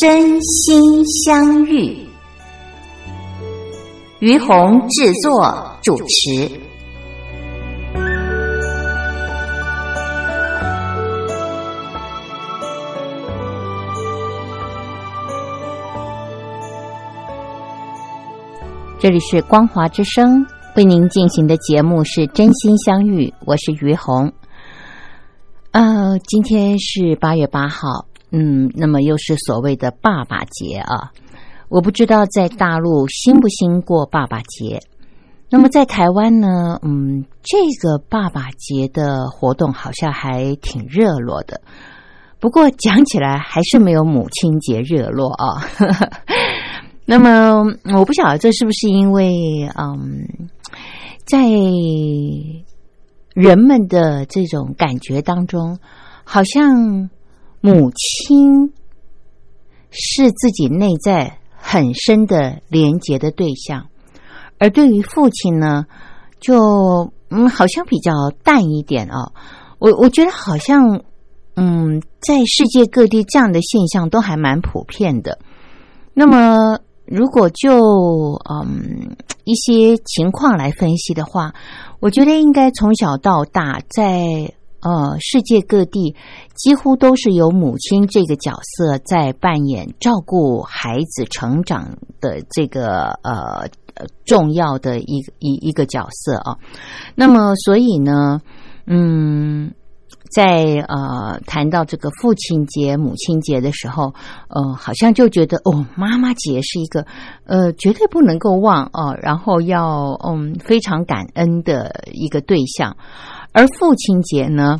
[0.00, 2.06] 真心相遇，
[4.20, 6.50] 于红制作主持。
[18.98, 24.32] 这里是光华之声为您进行的节目是《真心相遇》，我是于红。
[25.72, 28.09] 呃，今天是八月八号。
[28.32, 31.10] 嗯，那么又是所谓的爸爸节啊！
[31.68, 34.80] 我不知道在大陆兴不兴过爸爸节。
[35.48, 36.78] 那么在台湾呢？
[36.82, 41.60] 嗯，这个爸爸节的活动好像还挺热络的。
[42.38, 45.62] 不过讲起来还是没有母亲节热络啊。
[47.04, 47.64] 那么
[47.96, 50.24] 我不晓得这是不是因为嗯，
[51.24, 51.44] 在
[53.34, 55.78] 人们的这种感觉当中，
[56.24, 57.10] 好像。
[57.60, 58.72] 母亲
[59.90, 63.88] 是自己内在很深的连结的对象，
[64.58, 65.84] 而对于父亲呢，
[66.40, 68.12] 就嗯，好像比较
[68.42, 69.32] 淡一点哦。
[69.78, 71.02] 我我觉得好像
[71.54, 75.38] 嗯，在世界各地这样的现象都还蛮普遍的。
[76.14, 81.52] 那么，如果就嗯一些情况来分析的话，
[81.98, 84.54] 我觉得应该从小到大在。
[84.82, 86.14] 呃，世界各地
[86.54, 93.68] 几乎都是由母亲这个角色在扮演照顾孩子成长的这个呃
[94.24, 96.56] 重要的一一一个角色啊。
[97.14, 98.40] 那么，所以呢，
[98.86, 99.74] 嗯，
[100.30, 104.14] 在呃谈到这个父亲节、母亲节的时候，
[104.48, 107.04] 呃，好像就觉得哦，妈妈节是一个
[107.44, 112.96] 呃绝对不能够忘哦，然后要嗯非常感恩的一个对象。
[113.52, 114.78] 而父亲节呢，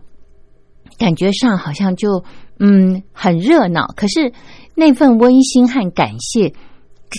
[0.99, 2.25] 感觉上好像就
[2.59, 4.33] 嗯很热闹，可是
[4.75, 6.53] 那份温馨和感谢，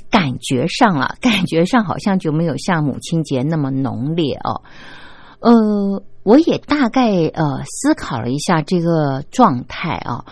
[0.10, 4.62] 感觉上了， 感觉上好像就没有像母亲节那么浓烈哦。
[5.40, 10.24] 呃，我也大概呃思考了一下这个状态啊，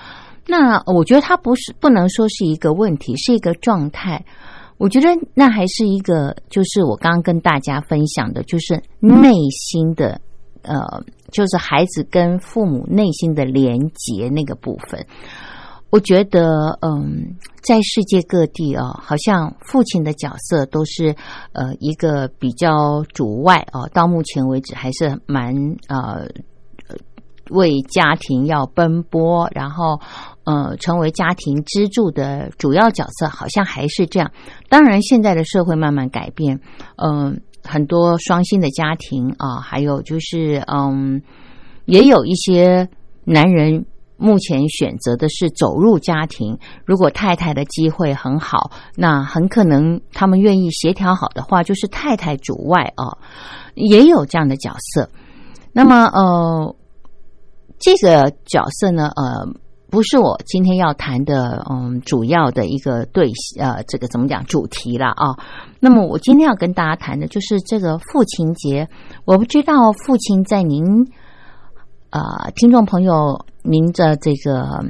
[0.47, 4.24] 那我觉得它不是不能说是一个问题，是一个状态。
[4.78, 10.22] 我觉得那还是一个，就是我刚刚跟大家分享的，就是内心的。
[10.61, 15.05] 呃，就是孩子跟父母内心的连结那个部分，
[15.89, 21.15] 我觉得，嗯，在世界各地啊，好像父亲的角色都是
[21.53, 25.55] 呃一个比较主外哦，到目前为止还是蛮
[25.87, 26.27] 呃
[27.49, 29.99] 为家庭要奔波，然后
[30.43, 34.31] 呃成为家庭支柱的主要角色，好像还是这样。
[34.67, 36.59] 当然，现在的社会慢慢改变，
[36.97, 37.41] 嗯。
[37.63, 41.21] 很多双性的家庭啊，还有就是，嗯，
[41.85, 42.87] 也有一些
[43.23, 43.85] 男人
[44.17, 46.57] 目前选择的是走入家庭。
[46.85, 53.17] 如果太太的机会很好，那很可能他们愿意协调好的话，就是太太主外啊，
[53.75, 55.09] 也有这样的角色。
[55.71, 56.75] 那么，呃，
[57.77, 59.47] 这个角色呢，呃。
[59.91, 65.35] 不是我今天要谈的，嗯，主要的一个对，呃，这个怎么讲主题了啊？
[65.79, 68.88] 那么我今天要跟大家谈的就是这个父亲节。
[69.25, 70.83] 我不知道父亲在您，
[72.12, 74.86] 呃，听众朋友您的这个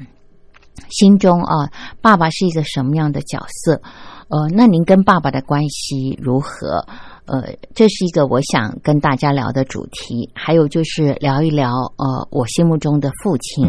[0.89, 3.81] 心中啊，爸爸是一个什么样的角色？
[4.27, 6.85] 呃，那您跟爸爸的关系如何？
[7.29, 13.65] 呃，这是一个我想跟大家聊的主题，还有就是聊一聊呃我心目中的父亲。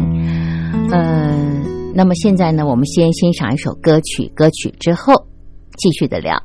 [0.91, 5.13] 嗯，那么现在呢，我们先欣赏一首歌曲，歌曲之后
[5.77, 6.35] 继续的聊。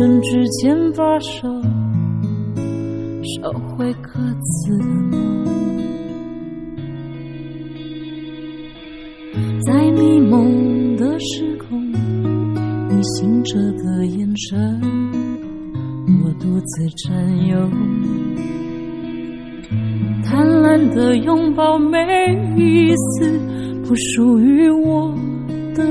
[0.00, 1.46] 清晨之前把手
[3.22, 5.44] 烧毁各自的梦，
[9.60, 14.80] 在迷蒙的时空，你醒着的眼神，
[16.24, 17.68] 我独自占有。
[20.24, 21.98] 贪婪的拥抱，每
[22.56, 23.38] 一丝
[23.86, 25.14] 不属于我
[25.74, 25.84] 的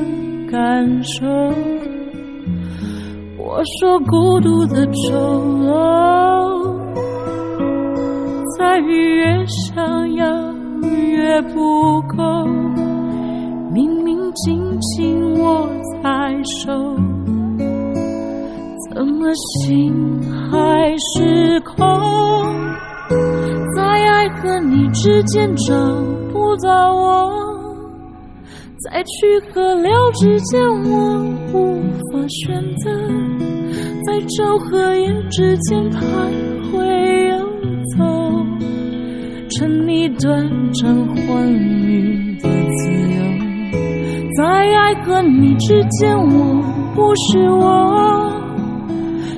[0.50, 1.28] 感受。
[3.60, 5.12] 我说孤独的丑
[5.66, 5.68] 陋，
[8.58, 10.26] 在于越想要
[10.82, 12.16] 越不够。
[13.74, 15.68] 明明紧紧握
[16.02, 16.72] 在手，
[18.94, 19.94] 怎么心
[20.50, 21.86] 还是空？
[23.76, 25.76] 在爱和你之间找
[26.32, 27.30] 不到我，
[28.86, 31.20] 在去和留之间我
[31.52, 32.90] 无法选择，
[34.06, 36.00] 在昼和夜之间徘
[36.72, 37.38] 徊游
[37.98, 38.04] 走，
[39.52, 43.20] 沉溺短暂欢愉的自由，
[44.38, 46.64] 在爱和你之间我
[46.96, 48.32] 不是我，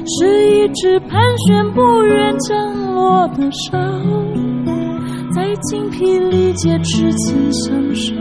[0.06, 2.82] 是一只盘旋不愿降。
[2.92, 3.72] 落的手，
[5.34, 8.14] 在精疲力竭之前享受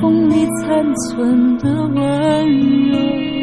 [0.00, 1.98] 风里残存的温
[2.90, 3.37] 柔。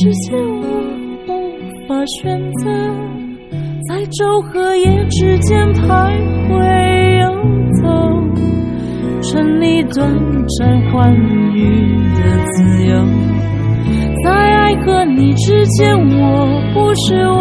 [0.00, 0.72] 和留之间，我
[1.28, 2.70] 无法选择，
[3.86, 5.86] 在昼和夜之间徘
[6.48, 7.24] 徊游
[7.82, 7.86] 走，
[9.22, 9.98] 趁你短
[10.58, 10.58] 暂
[10.90, 11.14] 欢
[11.54, 11.58] 愉
[12.14, 12.20] 的
[12.52, 12.92] 自由，
[14.24, 17.38] 在爱和你之间，我不是我，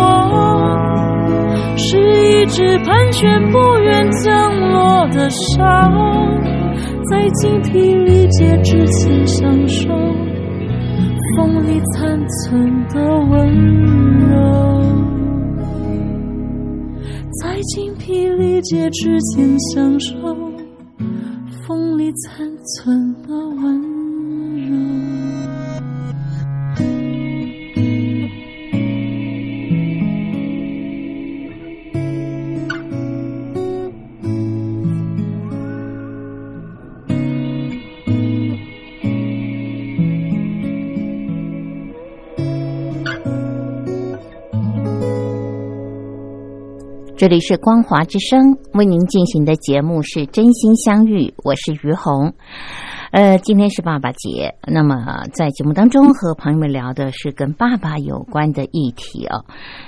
[1.77, 5.89] 是一只盘旋不愿降落的沙，
[7.09, 9.87] 在精疲力竭之前享受。
[11.39, 12.99] 风里残存的
[13.29, 13.31] 温
[14.27, 14.35] 柔，
[17.41, 20.13] 在精疲力竭之前享受
[21.65, 22.45] 风里残
[22.75, 23.98] 存的温柔。
[47.19, 52.33] 这里是光华之声为您进行的节目是真心相遇，我是于红。
[53.11, 59.43] 呃，今天是爸爸节，那么在节目当中和朋友们聊的是跟爸爸有关的议题哦。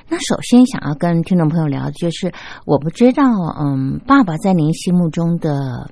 [0.09, 2.33] 那首先想要跟听众朋友聊的就是，
[2.65, 3.23] 我不知道，
[3.61, 5.89] 嗯，爸爸在您心目中的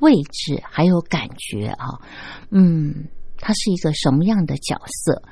[0.00, 1.96] 位置还有感觉啊，
[2.50, 3.06] 嗯，
[3.38, 5.22] 他是一个什么样的角色？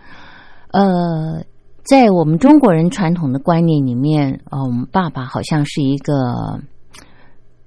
[0.72, 1.44] 呃。
[1.88, 6.58] 在我们中国人传统的观念里面，嗯，爸爸好像是一个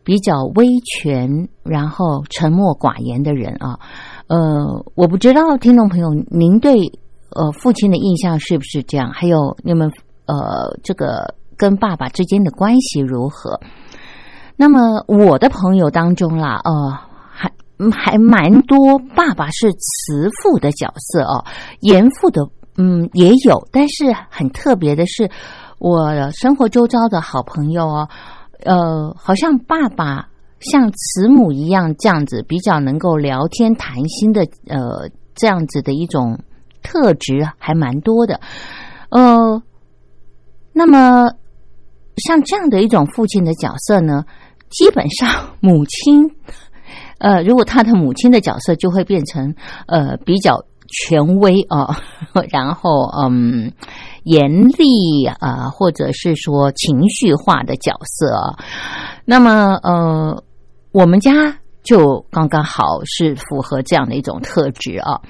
[0.03, 3.79] 比较威权，然后沉默寡言的人啊。
[4.27, 6.75] 呃，我不知道听众朋友您对
[7.31, 9.09] 呃父亲的印象是不是这样？
[9.13, 9.89] 还有你们
[10.25, 13.61] 呃这个跟爸爸之间的关系如何？
[14.57, 16.91] 那么我的朋友当中啦，呃，
[17.31, 17.49] 还
[17.89, 21.45] 还蛮多爸爸是慈父的角色哦，
[21.79, 22.41] 严父的。
[22.81, 25.29] 嗯，也有，但是很特别的是，
[25.79, 28.09] 我生活周遭的好朋友哦，
[28.63, 30.29] 呃，好像爸爸
[30.61, 36.39] 像慈母一样这样子，比较能够聊天谈心的，呃，这样子的一种
[36.81, 38.39] 特质还蛮多的。
[39.09, 39.61] 呃，
[40.71, 41.29] 那么
[42.15, 44.23] 像这样的一种父亲的角色呢，
[44.69, 46.31] 基本上母亲，
[47.17, 49.53] 呃，如果他的母亲的角色就会变成
[49.87, 50.63] 呃比较。
[50.91, 51.99] 权威啊，
[52.51, 53.71] 然后嗯，
[54.23, 58.55] 严厉啊，或者是说情绪化的角色。
[59.25, 60.43] 那么呃，
[60.91, 65.21] 我们家就刚刚好是符合这样的一种特质啊。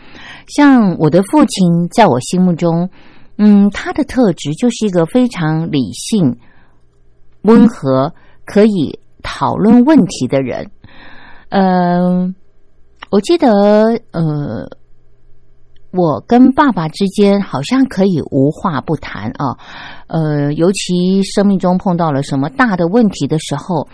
[0.48, 2.90] 像我的父亲，在我心目中，
[3.38, 6.38] 嗯，他的特质就是一个非常理性、
[7.42, 8.14] 温和，
[8.46, 10.72] 可以讨论问题的人。
[11.50, 12.36] 嗯。
[13.12, 13.50] 我记得，
[14.12, 14.70] 呃，
[15.92, 19.58] 我跟爸爸之间好像可以无话不谈啊，
[20.08, 23.88] 呃，尤其生命中碰到了什么大的问题的时候，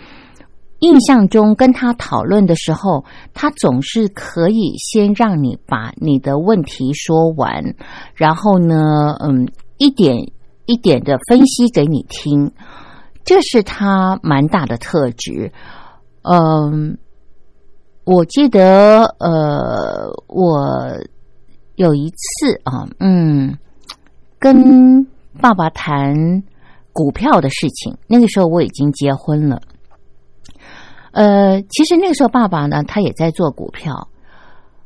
[0.80, 7.74] 印象中跟他讨论的时候，他总是可以先让你把你的问题说完，
[8.14, 9.48] 然后呢，嗯，
[9.78, 10.30] 一点
[10.66, 12.52] 一点的分析给你听，
[13.24, 15.52] 这是他蛮大的特质，
[16.22, 16.98] 嗯。
[18.04, 20.62] 我记得，呃，我
[21.76, 23.56] 有一次啊，嗯，
[24.38, 25.04] 跟
[25.40, 26.42] 爸爸谈
[26.92, 27.96] 股票的事情。
[28.06, 29.60] 那个时候我已经结婚了，
[31.12, 34.08] 呃，其实那个时候爸爸呢，他也在做股票。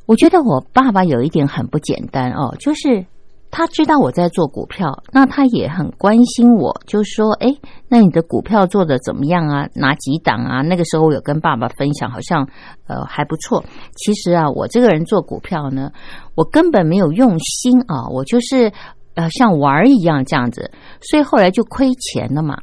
[0.06, 3.06] 我觉得我爸爸有一点很不简单哦，就是。
[3.52, 7.48] 他知道我在做股票，那他也很关心我，就说：“哎，
[7.88, 9.68] 那你的股票做的怎么样啊？
[9.74, 12.48] 哪几档啊？”那个时候我有跟爸爸分享，好像
[12.86, 13.64] 呃还不错。
[13.96, 15.90] 其实啊，我这个人做股票呢，
[16.36, 18.72] 我根本没有用心啊，我就是
[19.14, 22.56] 呃像玩儿一样这样子，所以后来就亏钱了嘛。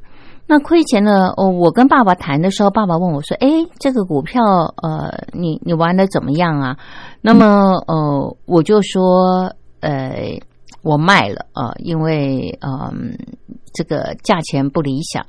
[0.47, 4.41] 那亏钱了，哦，我跟爸爸谈的时候，爸爸问我说：“哎，这个股票
[4.81, 6.77] 呃，你你玩的怎么样啊？”
[7.19, 10.39] 那么呃，我就说呃。
[10.87, 13.17] 我卖了啊，因为嗯，
[13.73, 15.25] 这个价钱不理想。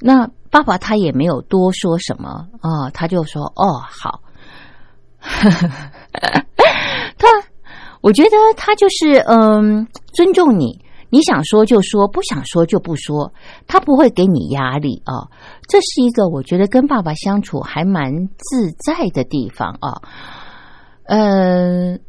[0.00, 4.20] 那爸爸他也没有多说什么啊，他就说：“哦，好。
[7.16, 7.28] ”他，
[8.00, 13.32] 我觉得他就是嗯，尊重你，你想说就说，不想说就不说，
[13.68, 15.30] 他不会给你压力啊。
[15.68, 20.02] 这是一个我觉得跟爸爸相处还蛮自在的地方啊。
[21.04, 22.00] 嗯。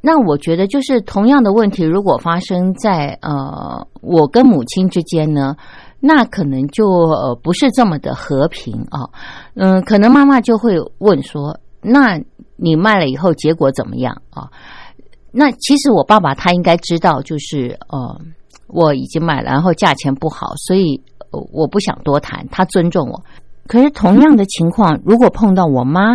[0.00, 5.56] 那我觉得，就是同样的问题，如果发生在呃我跟母亲之间呢，
[5.98, 9.10] 那可能就呃不是这么的和平啊。
[9.54, 12.20] 嗯，可能妈妈就会问说：“那
[12.54, 14.48] 你卖了以后结果怎么样啊？”
[15.32, 18.20] 那其实我爸爸他应该知道，就是呃
[18.68, 21.02] 我已经买了，然后价钱不好，所以
[21.52, 23.24] 我不想多谈，他尊重我。
[23.66, 26.14] 可是同样的情况，如果碰到我妈，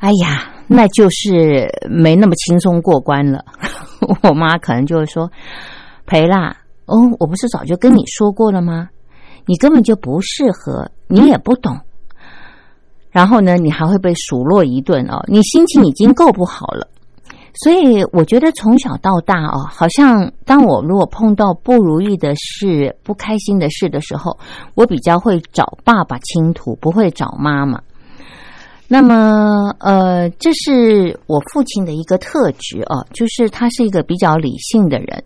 [0.00, 0.51] 哎呀。
[0.72, 3.44] 那就是没那么轻松过关了。
[4.22, 5.30] 我妈可能就会说
[6.06, 8.88] ：“赔啦，哦，我不是早就跟你说过了吗？
[9.46, 11.78] 你根本就不适合，你也不懂。
[13.10, 15.22] 然后呢，你还会被数落一顿哦。
[15.28, 16.88] 你心情已经够不好了。
[17.54, 24.38] 所以我觉得从小到大哦，好像当我如果碰到不如意的事、不开心的事的时候，
[24.74, 27.80] 我比较会找爸爸倾吐，不会找妈妈。”
[28.92, 35.24] 那么，呃，这是我父亲的一个特质哦，就是他是一个比较理性的人。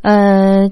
[0.00, 0.68] 呃，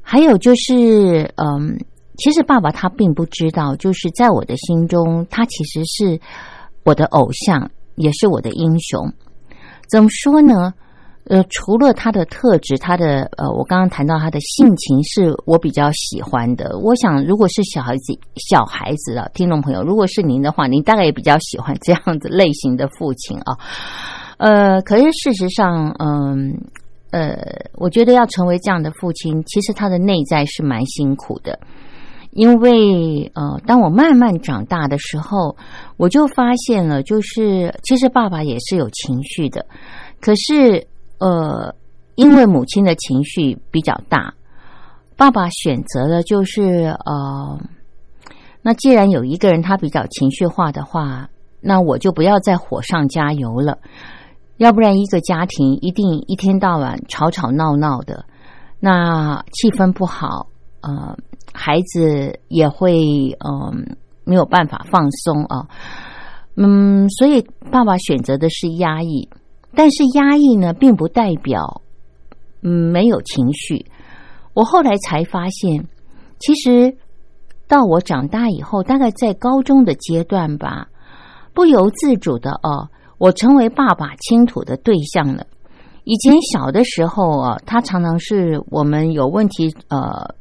[0.00, 1.76] 还有就是，嗯，
[2.16, 6.20] 其实爸爸他并不知道，就是在我的心中，他其实是
[6.84, 9.12] 我的偶像，也是我的英雄。
[9.90, 10.74] 怎么说呢？
[11.28, 16.78] 呃，除了他的特质，他的呃，我刚刚谈到他的性情是我比较喜欢的。
[16.78, 23.58] 我想，如果是小孩子、小孩子啊，听众朋友，如果是您的话，您大概也比较喜欢这样子类型的父亲啊。
[24.38, 26.54] 呃，可是事实上，嗯
[27.10, 27.36] 呃，
[27.74, 31.58] 我觉得要成为这样的父亲，其实他的内在是蛮辛苦的。
[32.30, 35.54] 因为呃，当我慢慢长大的时候，
[35.98, 39.66] 我就发现了，就是其实爸爸也是有情绪的，
[40.22, 40.86] 可是。
[41.18, 41.74] 呃，
[42.14, 44.34] 因为母亲的情绪比较大，
[45.16, 47.60] 爸爸选择了就是呃，
[48.62, 51.28] 那既然有一个人他比较情绪化的话，
[51.60, 53.78] 那我就不要再火上加油了。
[54.58, 58.24] 要不然一个家庭一定一天到晚吵吵闹闹的，
[58.80, 60.48] 那气氛不好，
[60.80, 61.16] 呃，
[61.52, 65.68] 孩子也会嗯没有办法放松啊。
[66.56, 69.28] 嗯，所以爸爸选择的是压抑。
[69.78, 71.82] 但是压抑呢，并不代表
[72.62, 73.86] 嗯没有情绪。
[74.52, 75.86] 我后来才发现，
[76.40, 76.96] 其实
[77.68, 80.88] 到我长大以后，大概在高中的阶段吧，
[81.54, 85.46] 不由自主的哦，我成为爸爸倾吐的对象了。
[86.02, 90.34] 以前小的时候啊，他常常是我们有问题呃。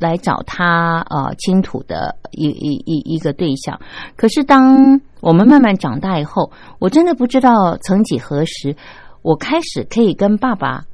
[0.00, 3.78] 来找他呃倾吐的一一一一个对象，
[4.16, 8.74] 可是当我们慢慢长大以后，我真的不知道曾几何时，
[9.22, 10.86] 我开始可以跟爸爸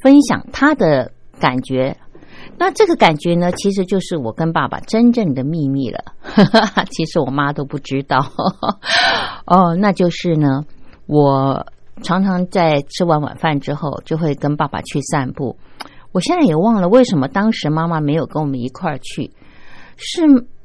[0.00, 1.96] 分享他的感觉。
[2.58, 6.04] 那这个感觉呢，其实就是我跟爸爸真正的秘密了。
[6.90, 8.18] 其实我妈都不知道。
[9.46, 10.64] 哦，那就是呢，
[11.06, 11.66] 我
[12.02, 15.56] 常常在吃完晚饭之后，就会跟爸爸去散步。
[16.12, 19.32] 我现在也忘了为什么当时妈妈没有跟我们一块儿去，
[19.96, 20.22] 是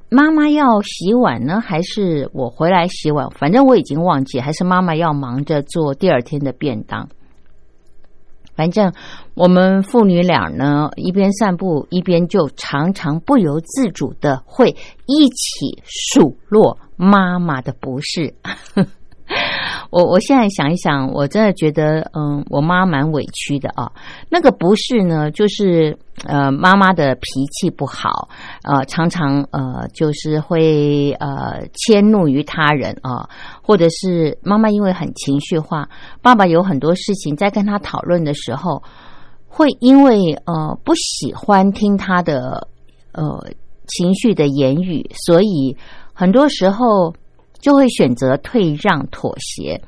[0.10, 3.30] 妈妈要洗碗呢，还是我回来洗碗？
[3.32, 7.10] 反正我已经忘记，还是妈妈要忙着做第二天的便当。
[8.56, 8.92] 反正
[9.36, 14.76] 我们父女俩呢，一边散步一边就常常不由自主的会
[15.06, 18.34] 一起数落妈妈的不是。
[19.92, 23.92] 我我现在想一想，我真的觉得，嗯，我妈蛮委屈的啊。
[24.30, 28.30] 那个不是呢，就是呃，妈妈的脾气不好，
[28.64, 33.30] 呃，常常呃，就是会呃迁怒于他人啊，
[33.62, 35.88] 或者是妈妈因为很情绪化，
[36.22, 38.82] 爸爸有很多事情在跟他讨论的时候，
[39.48, 42.68] 会因为呃不喜欢听他的
[43.12, 43.46] 呃
[43.88, 45.76] 情绪的言语，所以
[46.14, 47.14] 很多时候。
[47.60, 49.82] 就会选择退让妥协，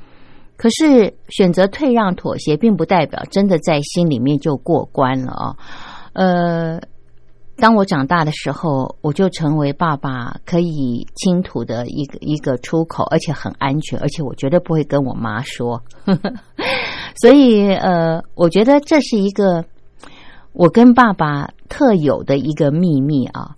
[0.56, 5.56] 可是选择退让妥协，并不代表真的在心里面就过关了啊。
[6.12, 6.80] 呃，
[7.56, 15.80] 当我长大的时候，我就成为爸爸可以倾吐的一个一个出口，而且很安全，而且我绝对不会跟我妈说。
[17.20, 19.64] 所以，呃，我觉得这是一个
[20.52, 23.56] 我跟爸爸特有的一个秘密啊。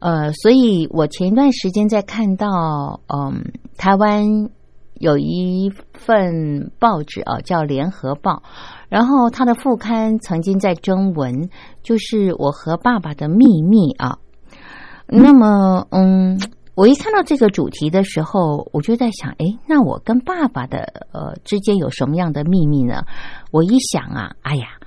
[0.00, 4.48] 呃，所以我前一段时间在看到，嗯，台湾
[4.94, 8.32] 有一份报纸啊，叫《联合报》，
[8.88, 11.50] 然后它的副刊曾经在征文，
[11.82, 14.16] 就是我和爸爸的秘密啊。
[15.06, 16.40] 那么，嗯，
[16.74, 23.04] 我一看到这个主题的时候，我就在想，哎，那我跟爸爸的呃之间有什么样的秘密呢？
[23.52, 24.79] 我一想啊，哎呀。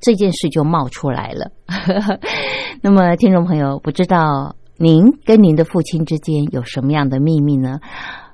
[0.00, 1.50] 这件事就冒出来了。
[2.82, 7.80] 那么，听众朋友，不知道您跟您的父亲之间有什么样的秘密呢？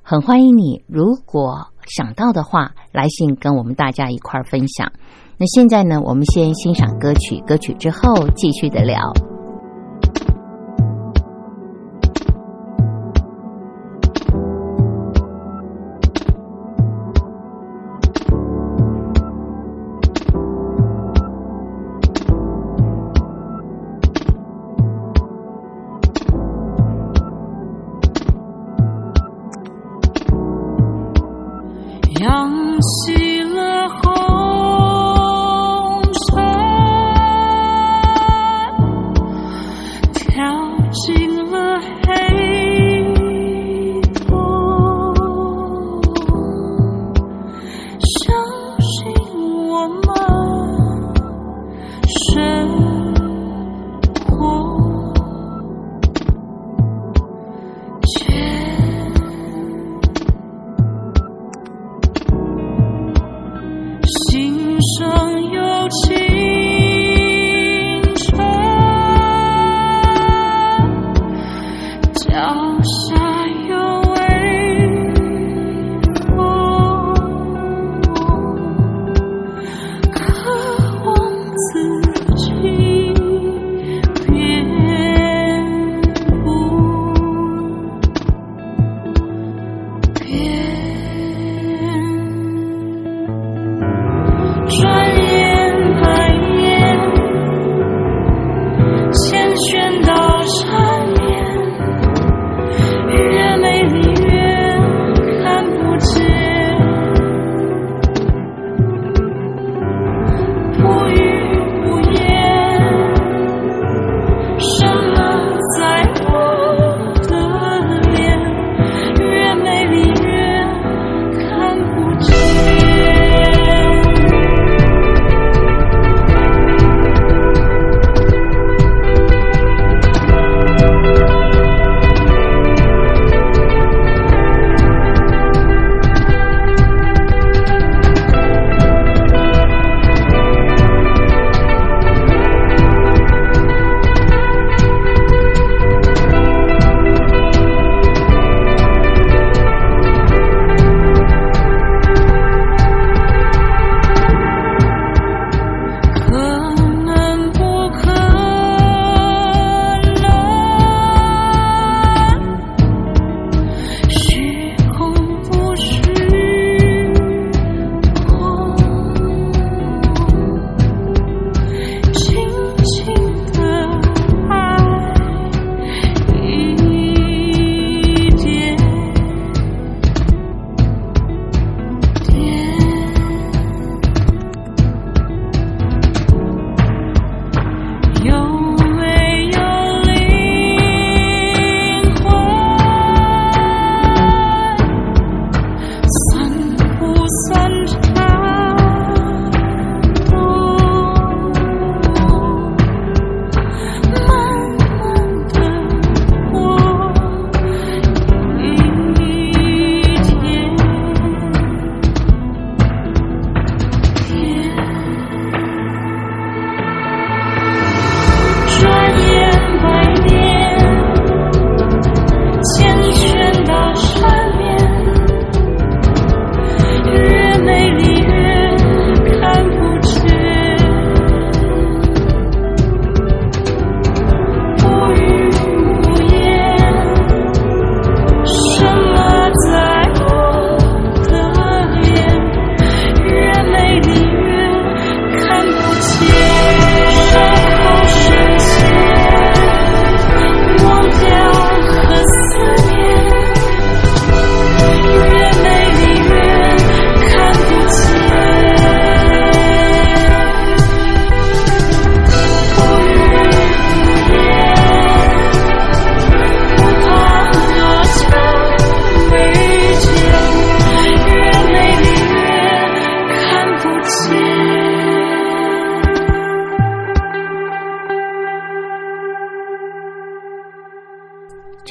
[0.02, 4.92] 很欢迎你，如果想到的话，来信跟我们大家一块儿分享。
[5.38, 9.31] 那现在呢，我们先欣赏歌曲，歌曲之后继续的聊。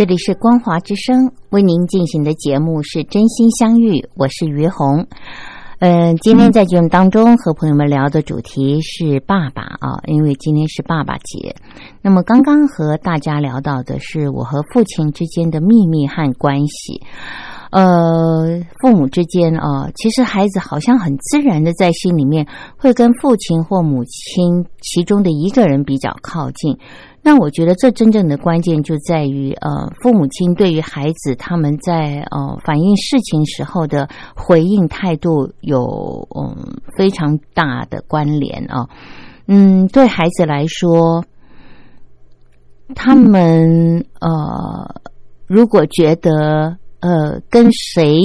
[0.02, 5.06] 这里是光华之声为您进行的节目是真心相遇，我是于红。
[5.78, 11.56] 嗯，今天在节目当中和朋友们聊的主题是爸爸啊，因为今天是爸爸节。
[12.02, 17.00] 那么刚刚和大家聊到的是我和父亲之间的秘密和关系。
[17.70, 26.76] 呃，父母之间啊，其实孩子好像很自然的在心里面会跟父亲或母亲其中的一个人比较靠近。
[27.24, 38.88] 那我觉得这真正的关键就在于，呃，父母亲对于孩子他们在呃反映事情时候的回应态度有嗯非常大的关联啊。
[39.46, 41.24] 嗯，对孩子来说，
[42.96, 45.02] 他们呃
[45.46, 48.20] 如果觉得呃跟谁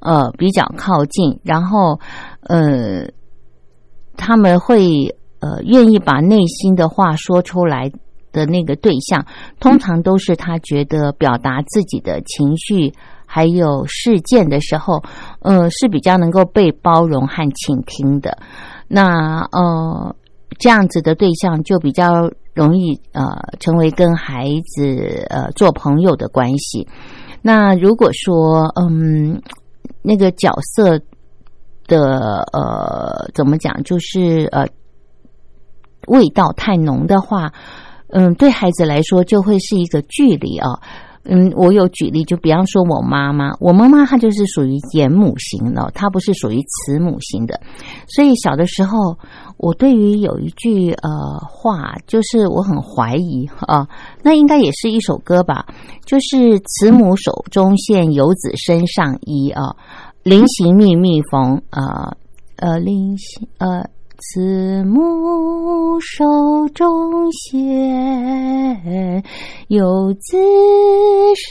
[0.00, 1.98] 呃比较靠近，然后
[2.42, 3.08] 呃
[4.14, 7.90] 他们会呃愿意把内心的话说出来。
[8.32, 9.26] 的那个对象，
[9.60, 12.92] 通常都是他觉得表达自己的情绪
[13.26, 15.02] 还有事件的时候，
[15.40, 18.36] 呃，是比较能够被包容和倾听的。
[18.88, 20.16] 那呃，
[20.58, 23.24] 这样子的对象就比较容易呃
[23.60, 26.86] 成为跟孩子呃做朋友的关系。
[27.40, 29.40] 那如果说嗯
[30.02, 30.98] 那个角色
[31.86, 34.66] 的呃怎么讲，就是呃
[36.06, 37.52] 味道太浓的话。
[38.12, 40.68] 嗯，对孩子来说就会是一个距离啊。
[41.24, 47.60] 嗯，我有举例，就比方说我妈妈，我妈妈她就是属于严母型的，她不是属于慈母型的。
[48.08, 49.16] 所以小的时候，
[49.56, 53.86] 我对于有一句呃话，就是我很怀疑啊，
[54.20, 55.64] 那应该也是一首歌吧，
[56.04, 59.76] 就是“慈母手中线，游子身上衣”啊
[60.24, 62.16] ，“临行密密缝”啊，
[62.56, 63.86] 呃，临行呃。
[64.24, 66.24] 慈母手
[66.72, 69.24] 中线，
[69.66, 70.38] 游子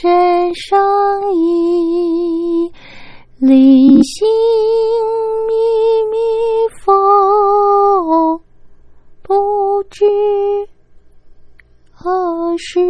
[0.00, 2.72] 身上衣。
[3.38, 4.26] 临行
[5.46, 5.52] 密
[6.10, 6.16] 密
[6.80, 8.40] 缝，
[9.22, 10.06] 不知
[11.90, 12.80] 何时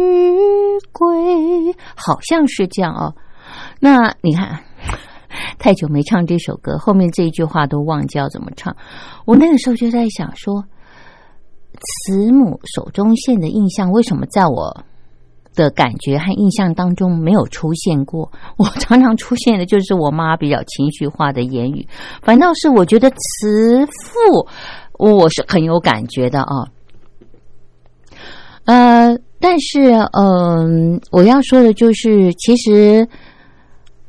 [0.93, 1.75] 归。
[1.97, 3.13] 好像是这样哦。
[3.81, 4.63] 那你看。
[5.57, 8.75] 太久没唱这首歌，后面这一句话都忘记要怎么唱。
[9.25, 10.63] 我那个时候就在想说，
[12.07, 14.85] 慈母手中线的印象为什么在我
[15.55, 18.31] 的感觉和印象当中没有出现过？
[18.57, 21.87] 我常常出现的就是我妈比较情绪化的言语，
[22.21, 24.47] 反倒是我觉得慈父
[24.97, 26.67] 我是很有感觉的啊。
[28.65, 33.07] 呃，但是嗯，我要说的就是，其实。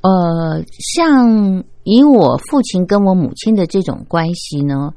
[0.04, 0.62] 呃，
[0.94, 4.92] 像以我父亲跟我母亲的这种关系呢，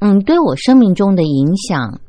[0.00, 2.00] 嗯，对我生命中的影响，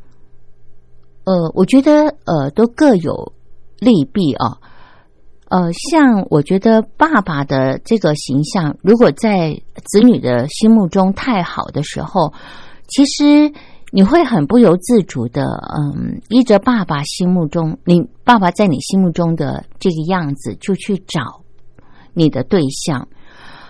[1.24, 3.32] 呃，我觉得呃都各有
[3.78, 4.58] 利弊啊。
[5.50, 12.34] 呃，像我觉得爸爸的这个形象，如果在子女的心目中太好的时候，
[12.88, 13.54] 其实
[13.92, 21.45] 你会很不由自主的，嗯，依着爸爸心目中你爸爸在你心目中的这个样子，就去找。
[22.18, 23.10] 你的对象，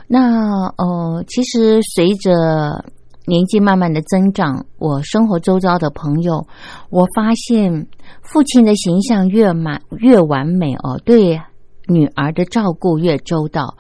[0.08, 2.86] 那呃，其实随着
[3.26, 6.46] 年纪慢慢的增长，我生活周遭的朋友，
[6.92, 7.88] 我发现
[8.22, 11.42] 父亲的形象越满越完美哦，对
[11.88, 13.78] 女儿的照顾越周到，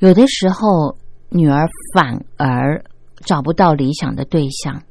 [0.00, 0.96] 有的时候
[1.28, 2.82] 女儿反而
[3.24, 4.82] 找不到理想的对象，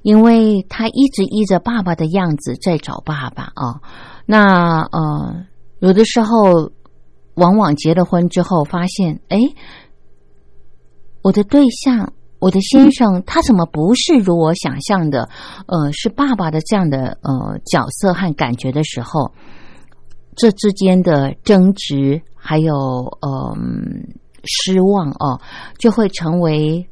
[0.00, 3.82] 因为她一直依着爸爸的样子在找爸爸啊，
[4.24, 5.44] 那呃，
[5.80, 6.72] 有的时候。
[7.36, 9.38] 往往结了婚之后，发现，哎，
[11.22, 15.28] 我的对象，我的先生，他怎么不是如我想象的，
[15.66, 19.32] 呃，是爸爸的这样的呃角色和感觉的时候，
[20.34, 23.56] 这之间的争执还有呃
[24.44, 25.40] 失望哦，
[25.78, 26.88] 就会成为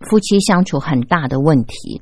[0.00, 2.00] 夫妻相处很大的问题，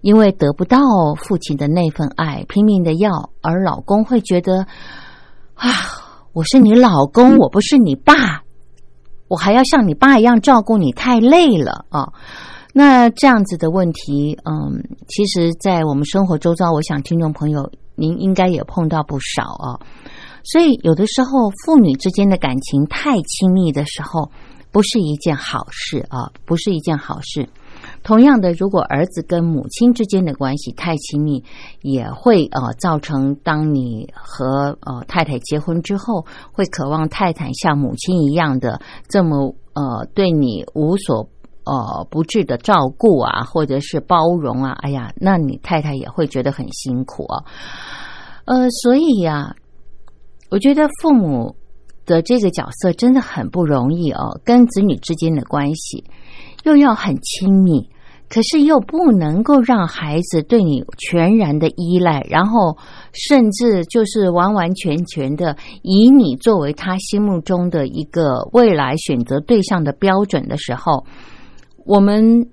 [0.00, 0.80] 因为得不到
[1.18, 4.66] 父亲的那份爱，拼命的要，而老公会觉得
[5.52, 6.07] 啊。
[6.32, 8.42] 我是你老公，我不是你爸，
[9.28, 12.12] 我还要像你爸一样照顾你，太累了啊！
[12.72, 19.80] 那这样子的问题，嗯，其实，在我们生活周遭，我想听众朋友您应该也碰到不少啊。
[20.44, 24.30] 所以，有的时候父女之间的感情太亲密的时候，
[24.70, 27.48] 不是一件好事啊，不是一件好事。
[28.08, 31.44] 同样的，如果儿子跟母亲之间的关系太亲密，
[31.82, 41.28] 也会呃造成当你和呃太太结婚之后，会渴望太太像母亲一样的这么呃对你无所
[41.66, 47.44] 呃不至的照顾啊，或者是包容啊，哎呀，那你太太也会觉得很辛苦啊。
[48.46, 49.54] 呃，所以呀，
[50.50, 51.56] 我觉得父母
[52.06, 56.04] 的这个角色真的很不容易哦，跟子女之间的关系
[56.64, 57.90] 又要很亲密。
[58.28, 62.76] 可是又不能够让孩子对你全然的依赖，然后
[63.12, 71.06] 甚至就是完完全全的以你作为他心目中的一个未来选择对象的标准的时候，
[71.86, 72.50] 我们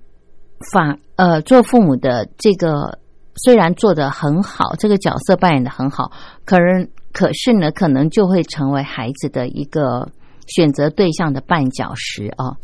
[0.72, 2.98] 反呃做父母的这个
[3.44, 6.10] 虽然做得很好，这个角色扮演的很好，
[6.46, 10.08] 可能可是呢，可能就会成为孩子的一个
[10.46, 12.56] 选择对象的绊脚石啊。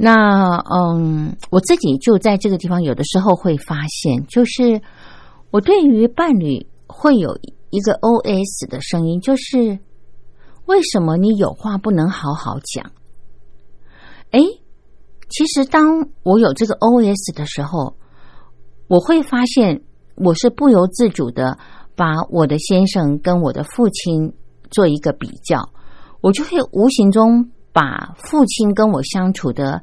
[0.00, 4.80] 那嗯，我自己就在这个地方，有的时候会发现，就是
[5.50, 7.36] 我对于伴侣会有
[7.70, 9.80] 一个 O S 的声音，就是
[10.66, 12.92] 为什么你有话不能好好讲？
[14.30, 14.40] 哎，
[15.28, 17.96] 其实当我有这个 O S 的时候，
[18.86, 19.82] 我会发现
[20.14, 21.58] 我是不由自主的
[21.96, 24.32] 把我的先生跟我的父亲
[24.70, 25.70] 做一个比较，
[26.20, 27.50] 我就会无形中。
[27.78, 29.80] 把父亲跟我相处的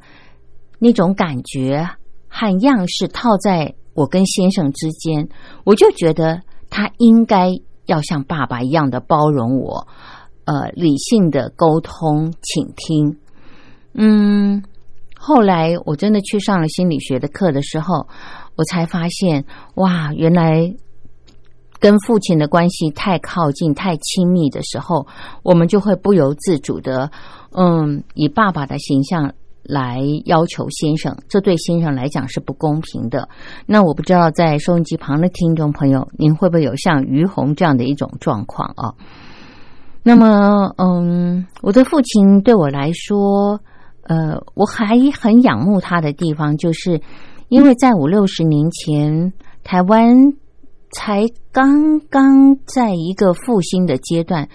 [0.78, 1.88] 那种感觉
[2.28, 5.30] 和样式套在我跟先生之间，
[5.64, 7.48] 我就觉得他应该
[7.86, 9.88] 要像爸爸一样的包容我，
[10.44, 13.16] 呃，理性的沟通、倾听。
[13.94, 14.62] 嗯，
[15.18, 18.08] 后来我真的去上了心理学的课的时候，
[18.56, 20.74] 我才发现，哇，原来
[21.78, 25.06] 跟父亲的关系太靠近、太亲密的时候，
[25.42, 27.10] 我们就会不由自主的。
[27.52, 33.28] 嗯，以爸爸的形象来要求先生，这对先生来讲是不公平的。
[33.66, 38.94] 那我不知道在收音机旁的听众朋友，您会不会有像于红这样的一种状况啊？
[40.02, 43.60] 那么，嗯，我的父亲对我来说，
[44.02, 47.00] 呃，我还很仰慕他的地方，就是
[47.48, 49.32] 因为在五六十年前，
[49.64, 50.14] 台湾
[50.96, 54.48] 才刚刚在一个复兴的阶段。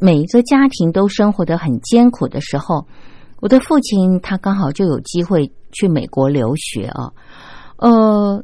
[0.00, 2.86] 每一个家庭都生活的很艰苦的时候，
[3.40, 7.12] 我的父亲他刚好就有机会去美国留学啊。
[7.76, 8.42] 呃，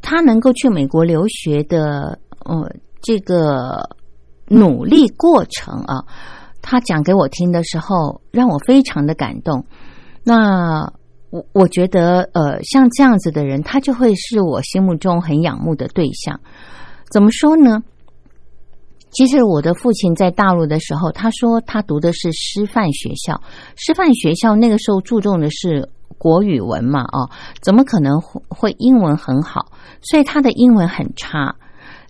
[0.00, 3.90] 他能够去美国留学的，呃，这个
[4.46, 6.04] 努力过程啊，
[6.62, 9.66] 他讲给我听的时候，让我非常的感动。
[10.22, 10.92] 那
[11.30, 16.40] 我我觉得，呃，像这样子的人，他就会是我心目中很仰慕的对象。
[17.10, 17.82] 怎么说呢？
[19.10, 23.40] 其实我的父亲在大陆的时候，他说他读的是师范学校。
[23.74, 27.28] 师范学校那个时候注重的是国语文嘛，哦，
[27.60, 29.66] 怎么可能会英文很好？
[30.00, 31.56] 所以他的英文很差。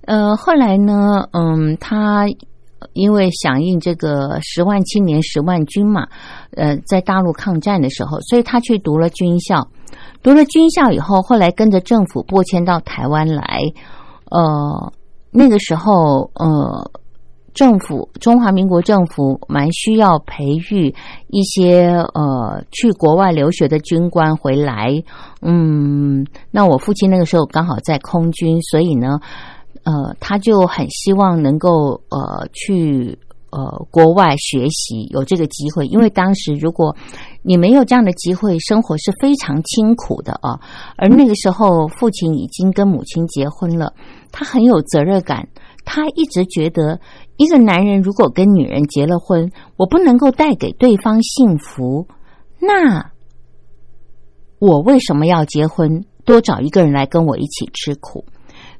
[0.04, 2.26] 呃，后来呢，嗯，他
[2.92, 6.06] 因为响应这个十万青年十万军嘛，
[6.56, 9.68] 呃，在大陆抗战的时候，所以他去读了军校。
[10.22, 13.60] 读了军校以后，后来跟着政府拨迁到台湾来，
[14.30, 14.92] 呃。
[15.32, 16.90] 那个时候，呃，
[17.54, 20.92] 政府中华民国政府蛮需要培育
[21.28, 25.00] 一些呃去国外留学的军官回来。
[25.40, 29.20] 嗯，那我父亲那个时候刚好在空军，所以呢，
[29.82, 33.18] 呃，他就很希望能够呃去
[33.50, 35.86] 呃国外学习，有这个机会。
[35.86, 36.94] 因为当时如果
[37.42, 40.60] 你没有这样的机会，生活是非常清苦的啊。
[40.96, 43.92] 而那个时候，父亲已经跟母亲结婚了。
[44.30, 45.48] 他很有责任感，
[45.84, 47.00] 他一直觉得，
[47.36, 52.06] 一个男人如果跟女人结了婚，我不能够带给对方幸福，
[52.60, 53.10] 那
[54.58, 56.04] 我为什么要结婚？
[56.24, 58.24] 多找一个人来跟我一起吃苦。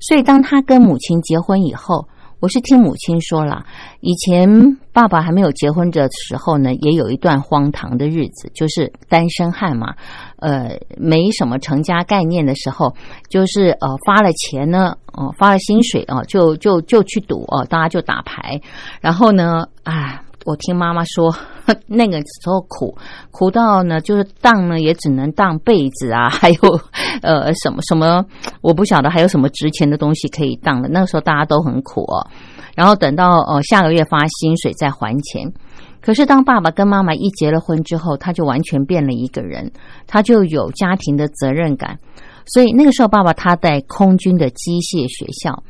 [0.01, 2.09] 所以，当他跟母亲结婚以后。
[2.43, 3.67] 我是听母亲说了，
[4.01, 4.49] 以前
[4.95, 9.95] 爸爸还没有结婚的时候呢，也有一段荒唐的日子，就是单身汉嘛，
[10.39, 12.97] 呃，没什么成家概念的时候，
[13.29, 18.59] 就是呃发了钱呢，哦发了薪水哦，就就就去赌哦，大家就打牌，
[19.03, 21.31] 然后呢，啊，我听妈妈说，
[21.87, 22.97] 那个时候苦
[23.31, 26.81] 苦到呢，就是当呢也只能当被子啊，还有
[27.23, 28.25] 呃什么什么，
[28.63, 30.89] 我不晓得还有什么值钱的东西可以当了。
[30.89, 32.27] 那个时候大家都很苦哦，
[32.75, 35.53] 然后等到呃下个月发薪水再还钱。
[36.01, 39.71] 可是当爸爸跟妈妈一结了婚之后，他就完全变了一个人，
[40.07, 41.99] 他就有家庭的责任感。
[42.47, 45.63] 所以那个时候，爸爸他在空军的机械学校，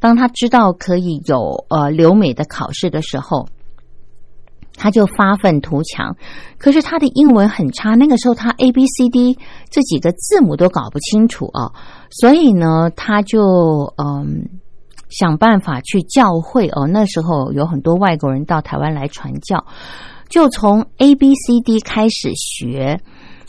[0.00, 3.46] 当他知道可以有呃留美的考试的时候。
[4.76, 6.14] 他就发愤图强，
[6.58, 7.94] 可是他的英文很差。
[7.94, 9.38] 那个时候他 A B C D
[9.70, 11.72] 这几个字母都搞不清楚啊，
[12.10, 14.48] 所以呢，他就嗯
[15.08, 16.86] 想办法去教会哦。
[16.86, 19.64] 那时候有很多外国人到台湾来传教，
[20.28, 23.00] 就从 A B C D 开始学，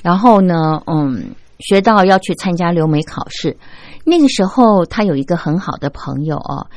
[0.04, 3.58] 然后呢，嗯，学到要去参加留美考试。
[4.06, 6.68] 那个时候他有一个很好的朋友哦。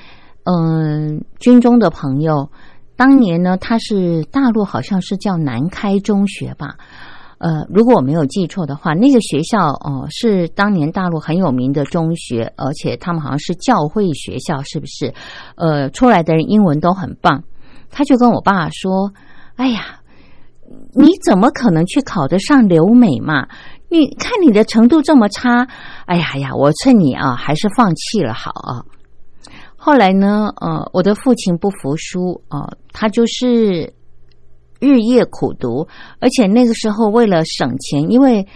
[0.44, 2.50] 嗯军中的朋友，
[3.00, 6.76] 当年呢，他是大陆好像是叫南开中学吧。
[7.38, 15.14] 呃，如果我没有记错的话，那个学校哦、是当年大陆很有名的中学，而且他们好像是教会学校，是不是？
[15.54, 17.42] 呃，出来的人英文都很棒。
[17.90, 19.14] 他就跟我爸说
[19.56, 20.00] ：“哎呀，
[20.92, 23.48] 你怎么可能去考得上留美嘛？
[23.88, 25.66] 你看你的程度这么差，
[26.04, 28.84] 哎呀呀，我劝你啊，还是放弃了好啊。”
[29.82, 33.94] 后来呢，呃，我的父亲不服输啊、他就是
[34.78, 35.88] 日夜苦读，
[36.18, 38.46] 而且那个时候为了省钱，因为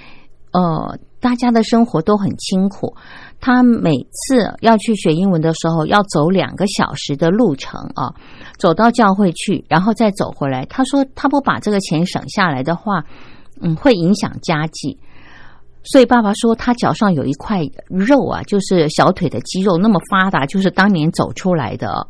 [0.53, 2.95] 呃大家的生活都很清苦，
[3.41, 8.13] 他每次要去学英文的时候要走两个小时的路程啊，
[8.59, 10.67] 走到教会去，然后再走回来。
[10.67, 13.03] 他说他不把这个钱省下来的话，
[13.63, 14.99] 嗯，会影响家计。
[15.85, 22.07] 所以爸爸说，他脚上有一块肉啊，就是小腿的肌肉那么发达，就是当年走出来的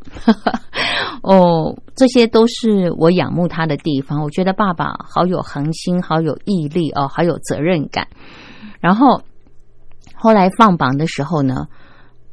[1.21, 1.75] 哦。
[1.95, 4.21] 这些都是我仰慕他的地方。
[4.21, 8.07] 我觉得爸爸好有恒心，好有毅力哦，好有责任感。
[8.81, 9.21] 然后
[10.13, 11.67] 后来放榜的时候呢，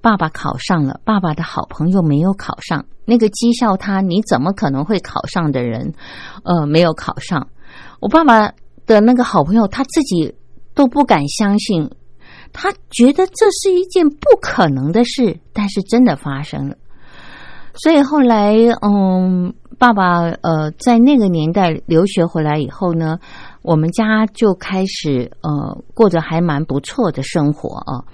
[0.01, 5.95] 爸爸考上了，爸爸的好朋友没有考上，那个讥笑他你怎么可能会考上的人，
[6.45, 7.49] 呃，没有考上。
[8.01, 8.53] 我爸爸
[8.85, 10.35] 的那个好朋友他自己
[10.75, 11.91] 都不敢相信，
[12.53, 16.77] 他觉得这是一件不可能的事，但是真的发生了。
[17.75, 23.19] 所以后来，嗯，爸爸呃，在那个年代留学回来以后呢，
[23.63, 28.05] 我们家就开始呃过着还蛮不错的生活啊。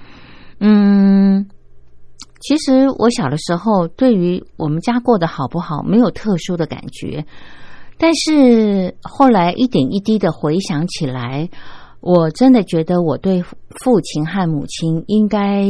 [0.60, 1.48] 嗯，
[2.40, 7.26] 其实我小的时候对于我们家过得好不好没有特殊的感觉，
[7.98, 11.48] 但是后来一点一滴的回想起来，
[12.00, 15.68] 我真的觉得我对父亲和母亲应该。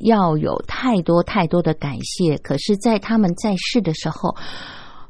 [0.00, 4.36] 要有太多太多的感谢，可是，在他们在世的时候，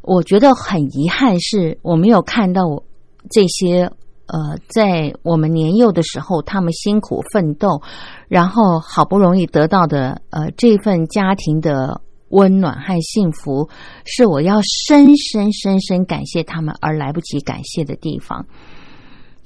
[0.01, 2.83] 我觉得很遗憾，是我没有看到我
[3.29, 3.83] 这些
[4.29, 7.83] 呃，在我们年幼的时候，他们辛苦奋斗，
[8.29, 12.01] 然后好不容易得到的呃这份家庭的
[12.31, 13.68] 温暖和幸福，
[14.07, 18.47] 是我要深深深深感谢他们而来不及感谢的地方。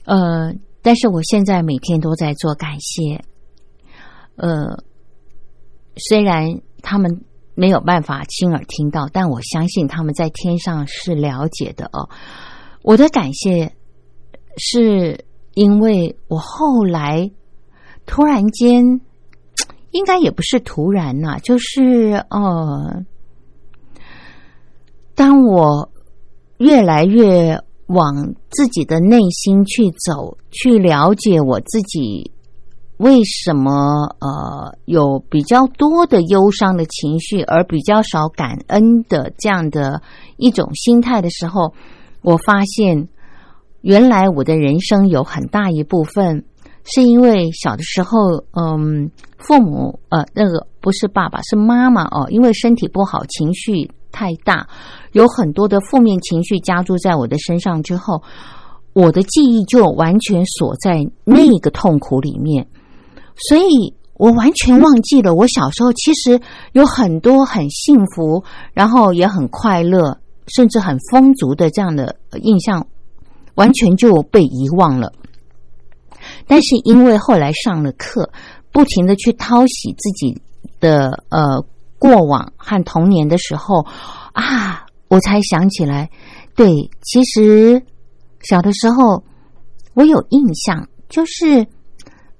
[0.05, 3.23] 呃，但是我现在每天都在做感谢，
[4.37, 4.85] 呃。
[6.09, 7.23] 虽然他们
[7.55, 12.09] 没有办法亲耳听到，但我相信他们在天上是了解的哦。
[12.81, 13.75] 我的感谢
[14.57, 17.31] 是因为我后来
[18.07, 19.03] 突然间，
[19.93, 23.05] 应该也不是突然呐、就是呃，
[25.15, 25.93] 当我
[26.57, 27.63] 越来越
[27.93, 32.31] 往自己的内心去走，去了解我自己。
[32.99, 33.73] 为什么
[34.21, 40.01] 呃有比较多的忧伤的情绪，而比较少感恩的这样的
[40.37, 41.75] 一种心态的时候，
[42.21, 43.09] 我发现
[43.81, 46.45] 原来我的人生有很大一部分
[46.85, 54.69] 是因为小的时候，嗯，父母呃那个不是爸爸是妈妈哦，因为身体不好，情绪太大，
[55.13, 58.23] 有很多的负面情绪加注在我的身上之后，
[58.93, 62.67] 我的记忆就完全锁在那个痛苦里面。
[63.49, 66.41] 所以我完全忘记了，我小时候其实
[66.73, 72.87] 有很多很幸福，然后也很快乐，甚至很丰足的这样的印象，
[73.55, 75.13] 完全就被遗忘了。
[76.47, 78.31] 但是因为后来上了课，
[78.71, 80.41] 不停的去掏洗自己
[80.79, 81.65] 的呃
[81.99, 83.85] 过往和童年的时候
[84.33, 86.09] 啊，我才想起来，
[86.57, 86.67] 对，
[87.03, 87.85] 其实
[88.41, 89.23] 小的时候
[89.93, 91.67] 我有印象，就是。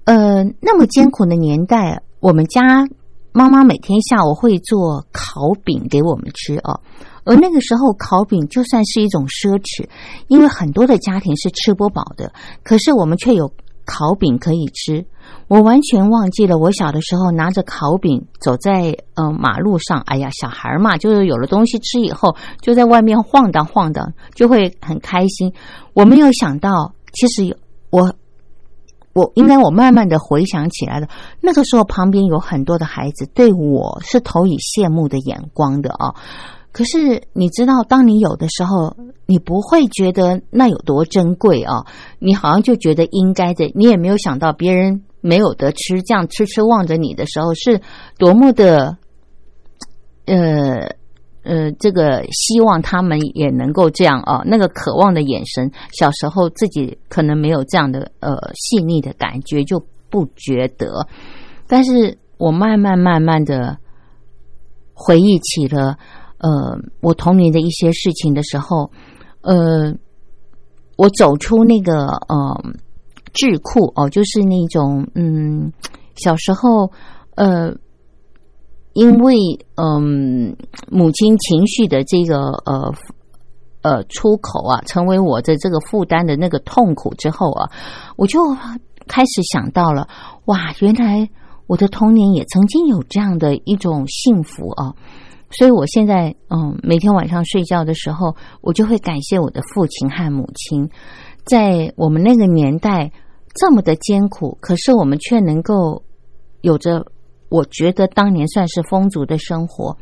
[0.05, 2.85] 呃，那么艰苦的年代，我们家
[3.31, 6.81] 妈妈每天下午会做烤饼给我们吃哦。
[7.23, 9.87] 而那个时候，烤饼就算是一种奢侈，
[10.27, 13.53] 因为很多的家庭是吃不饱的，可是我们却有
[13.85, 15.05] 烤饼可以吃。
[15.53, 25.53] 我完全忘记了，我小的时候拿着烤饼走在呃马路上，哎呀，小孩嘛，就是有了东西吃以后，就在外面晃荡晃荡，就会很开心。
[25.93, 27.55] 我没有想到，其实有
[27.91, 28.15] 我。
[29.13, 31.07] 我应该，我慢慢的回想起来了。
[31.39, 36.15] 那个时候，旁边有很多的孩子对我是投以羡慕的眼光的啊。
[36.71, 38.95] 可是你知道，当你有的时候，
[39.27, 41.85] 你不会觉得那有多珍贵啊。
[42.17, 47.81] 你好像就觉得应该的，你也没有想到别人没有得吃，这样痴痴望着你的时候，是
[48.19, 48.97] 多么的，
[50.25, 50.95] 呃。
[51.45, 61.05] 呃，这个希望他们也能够这样啊，那个渴望的眼神，小时候自己可能没有这样的呃细腻的感觉，就不觉得。
[61.67, 63.77] 但是我慢慢慢慢的
[64.93, 65.97] 回忆起了
[66.37, 68.89] 呃我童年的一些事情的时候，
[69.41, 69.93] 呃，
[70.95, 72.63] 我走出那个呃
[73.33, 75.73] 智库哦，就是那种嗯
[76.15, 76.91] 小时候
[77.35, 77.75] 呃。
[78.95, 79.35] 因为
[79.73, 80.55] 嗯，
[80.91, 82.93] 母亲情绪的这个呃
[83.81, 87.71] 呃出口啊，成为我的这个负担的那个痛苦之后啊，
[88.17, 88.39] 我就
[89.07, 90.07] 开始想到了，
[90.45, 91.27] 哇，原来
[91.65, 94.93] 我的童年也曾经有这样的一种幸福啊！
[95.49, 100.87] 所以我现在嗯，每天晚上睡觉的时候，我就会感谢我的父亲和母亲，
[101.45, 103.11] 在我们那个年代
[103.53, 106.03] 这么的艰苦，可是我们却能够
[106.61, 107.05] 有着。
[107.49, 109.95] 我觉得当年算是丰足的生活，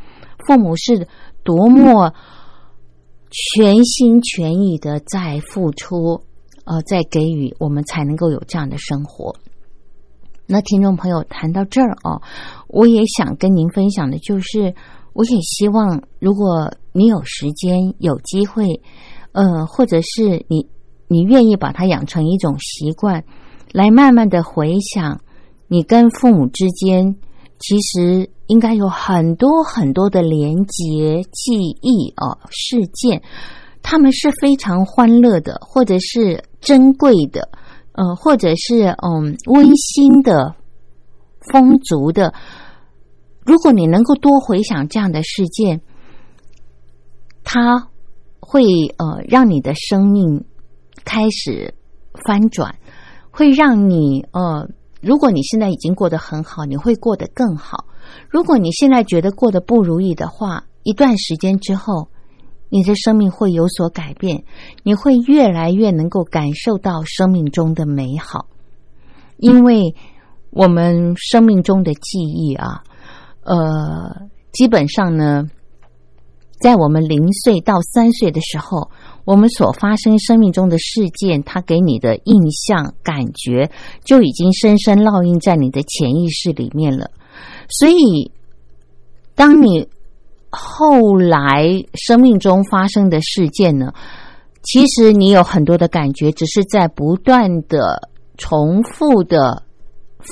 [0.48, 1.06] 父母是
[1.44, 2.14] 多么
[3.30, 6.24] 全心全意的在付出，
[6.64, 9.36] 呃，在给予，我们才能够有这样的生活。
[10.48, 12.22] 那听众朋友谈到这儿哦，
[12.70, 14.74] 我也想跟您分享的就是，
[15.12, 18.82] 我也希望如果你有时间、有机会，
[19.34, 20.70] 呃，或者是你
[21.10, 23.26] 你愿意把它养成一种习惯，
[23.74, 25.22] 来慢慢的回想
[25.68, 27.16] 你跟父母之间。
[27.64, 31.54] 其实应该有很多很多的连结记
[31.84, 33.22] 忆哦，事件，
[33.84, 37.50] 他们是非常欢乐的，或者是珍贵的，
[37.92, 40.56] 呃，或者是嗯温馨的、
[41.52, 42.34] 丰足的。
[43.46, 45.82] 如果你能够多回想这样的事件，
[47.44, 47.90] 它
[48.40, 48.64] 会
[48.98, 50.46] 呃让你的生命
[51.06, 51.76] 开始
[52.26, 52.76] 翻转，
[53.32, 54.70] 会让你呃。
[55.02, 57.86] 如果你现在已经过得很好，你会过得更好。
[58.30, 62.10] 如果你现在觉得过得不如意的话，一段时间之后，
[62.70, 64.44] 你的生命会有所改变，
[64.84, 68.46] 你会越来越能够感受到生命中的美好。
[69.38, 69.96] 因为
[70.52, 72.84] 我们生命中的记忆啊，
[73.42, 75.50] 呃，基本上呢，
[76.60, 78.92] 在我们零岁到三岁的时候。
[79.32, 83.72] 我们所发生生命中的事件，它给你的印象、感觉
[84.04, 87.10] 就已经深深烙印在你的潜意识里面了。
[87.70, 88.30] 所以，
[89.34, 89.88] 当你
[90.50, 93.94] 后来生命中发生的事件呢，
[94.64, 99.64] 其实你有很多的感觉，只是在不断的重复的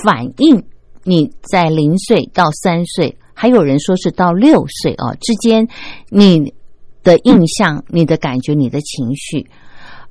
[0.04, 0.62] 反应。
[1.06, 5.66] 你在零岁到三岁，还有人说是到六岁啊之间，
[6.10, 6.54] 你。
[7.04, 9.50] 的印象、你的感觉、你的情绪，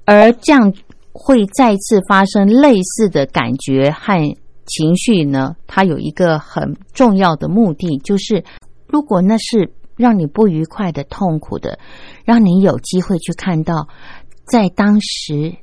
[0.04, 0.72] 而这样
[1.12, 4.18] 会再次发生类似的感觉和
[4.64, 5.54] 情绪呢？
[5.66, 8.42] 它有一个很重要的目的，就是
[8.86, 11.78] 如果那是让你不愉快的、痛苦的，
[12.24, 13.88] 让你有机会去看到，
[14.44, 15.54] 在当时，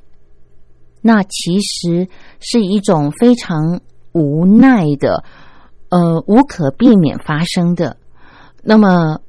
[1.00, 2.08] 那其实
[2.38, 3.80] 是一种非常
[4.12, 5.24] 无奈的，
[5.88, 7.96] 呃，无可避免发生的。
[8.62, 9.20] 那么。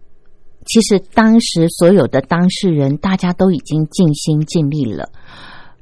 [0.67, 5.09] 其实当时所有的当事人，大家都已经尽心尽力了，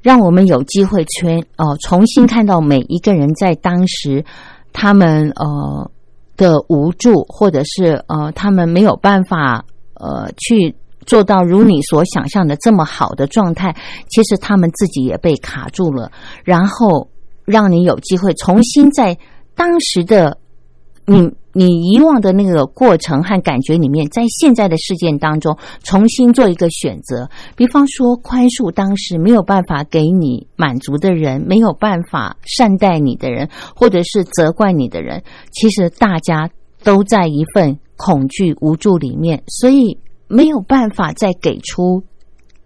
[0.00, 4.24] 让我们有机会全哦重新看到每一个人在当时
[4.72, 5.90] 他们呃
[6.36, 9.64] 的无助，或者是呃他们没有办法
[9.94, 10.74] 呃去
[11.04, 13.74] 做到如你所想象的这么好的状态。
[14.08, 16.12] 其实他们自己也被卡住了，
[16.44, 17.10] 然后
[17.44, 19.18] 让你有机会重新在
[19.56, 20.38] 当时的
[21.06, 21.30] 你。
[21.58, 27.30] 你遗忘的那个过程和感觉里面，在现在的事件当中重新做一个选择。
[27.56, 36.50] 比方说，宽恕当时没有办法给你满足的人，没有办法善待你的人，或者是责怪你的人，其实大家
[36.84, 39.98] 都在一份恐惧无助里面，所以
[40.28, 42.02] 没有办法再给出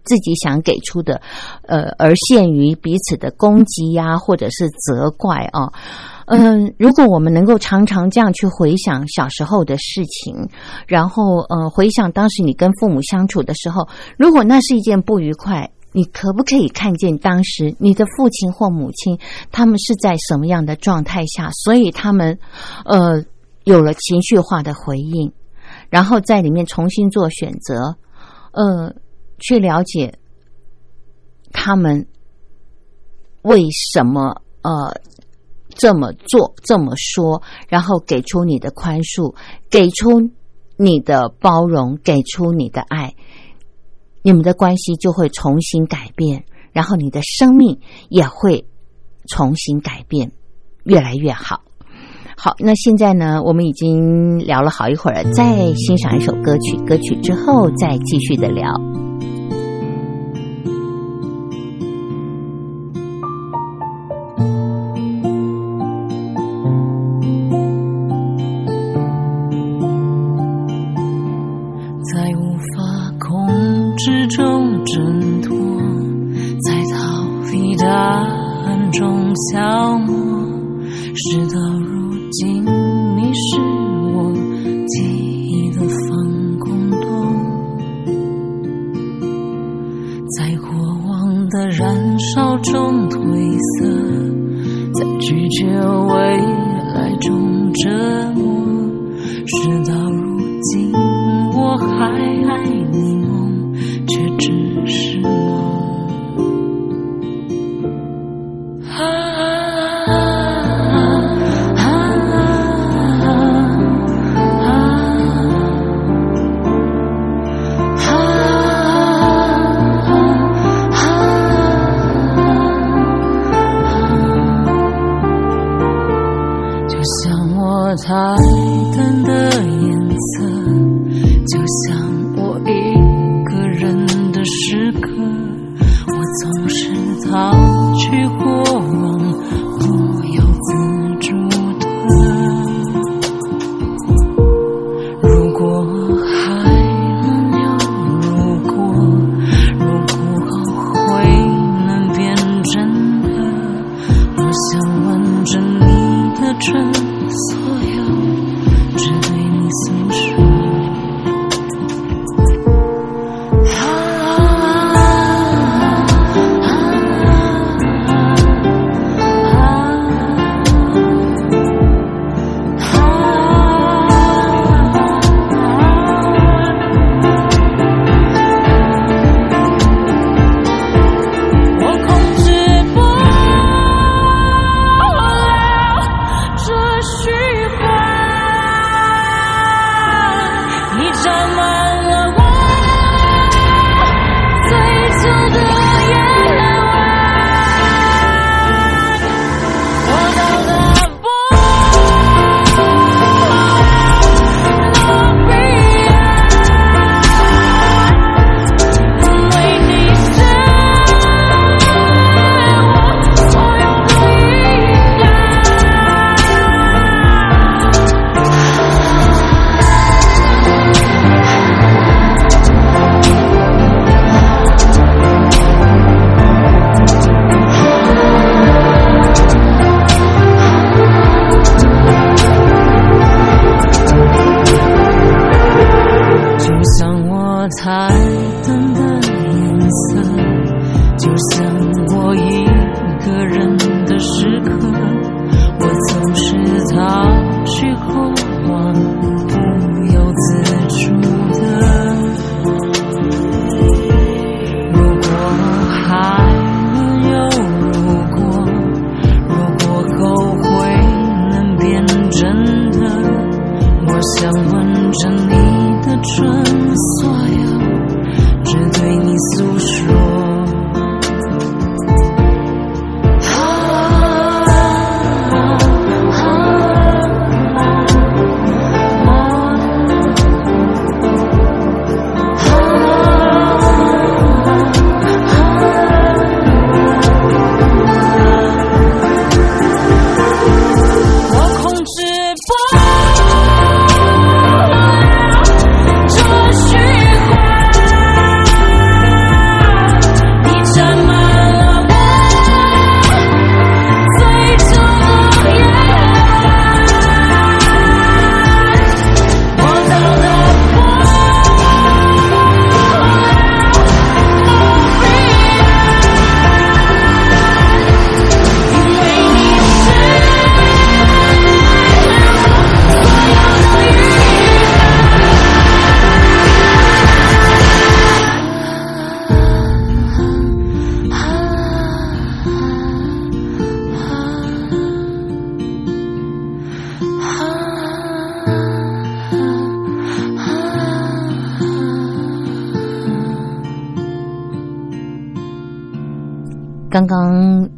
[0.03, 1.21] 自己想给出的，
[1.61, 5.71] 呃，而限于彼此的攻击呀，或者是责怪啊。
[6.33, 10.47] 嗯，如果我们能够常常这样去回想小时候的事情，
[10.87, 19.19] 然后呃，回想当时你跟父母相处的时候，如果那是一件不愉快，你可不可以看见当时你的父亲或母亲
[19.51, 22.39] 他们是在什么样的状态下，所以他们
[22.85, 23.25] 呃
[23.65, 25.33] 有了情绪化的回应，
[25.89, 27.97] 然后在里面重新做选择，
[28.53, 28.95] 呃，
[29.37, 30.17] 去了解
[31.51, 32.07] 他们
[33.41, 34.95] 为什么呃。
[35.75, 39.33] 这么做，这么说，然后给出你的宽恕，
[39.69, 40.29] 给出
[40.77, 43.13] 你的包容，给出你的爱，
[44.21, 48.65] 你们的关系就会重新改变，然后你的生命也会
[49.27, 50.31] 重新改变，
[50.83, 51.61] 越来越好。
[52.37, 59.10] 好，那现在呢，我们已经聊了好一会儿，再欣赏一首歌曲，歌曲之后再继续的聊。
[78.91, 80.15] 中消磨，
[81.15, 82.65] 事到如今，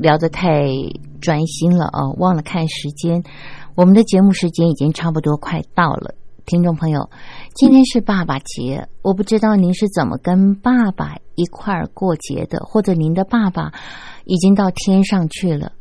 [0.03, 0.61] 聊得太
[1.21, 3.23] 专心了哦，忘了看时间。
[3.73, 6.13] 我们的节目时间已经差不多快到了，
[6.45, 7.09] 听众朋友，
[7.55, 13.71] 今天是爸爸节，我不知道您是怎么跟爸爸一块儿过节的，或者您的爸爸
[14.25, 15.71] 已经到天上去了。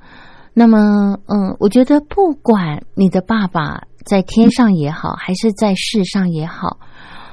[0.55, 6.79] 那么，嗯，我觉得不管你的爸爸在天上也好，还是在世上也好，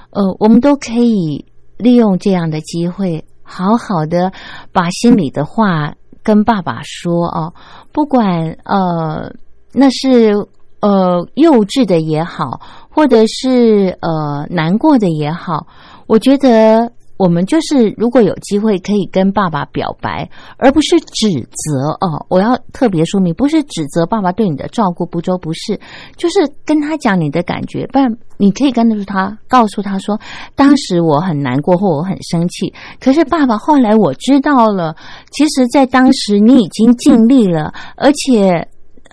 [0.10, 1.46] 呃，我们都可以
[1.78, 4.34] 利用这样的机会，好好的
[4.72, 7.53] 把心里的话跟爸爸说哦。
[7.91, 9.32] 不管呃，
[9.74, 10.34] 那是
[10.82, 15.67] 呃幼稚的也好，或者是呃难过的也好，
[16.07, 16.91] 我觉得。
[17.20, 22.26] 我们就是，如果有机会可以跟爸爸表白，而不是指责哦。
[22.30, 25.78] 我要特别说明，不是指责爸爸对你的照顾不周，不是，
[26.15, 27.86] 就是跟他讲你的感觉。
[27.88, 30.17] 不然，你可以跟着他，告诉他说，
[30.55, 34.95] 当时我很难过或我很生气，可是爸爸后来我知道了，
[35.32, 38.65] 其实，在当时你已经尽力了，而且，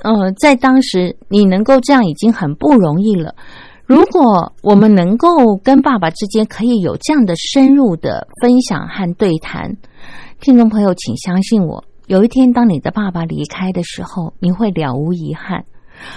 [0.05, 3.35] 呃，在当时你能够这样已经很不容易了。
[3.87, 9.77] 如果我们能够跟爸爸之间可以有这样的深入的分享和对谈，
[10.41, 15.63] 听众朋友，请相信我，有一天当你的爸爸离开的时候，你会了无遗憾；